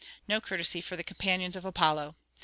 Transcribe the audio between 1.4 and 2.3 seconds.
of Apollo!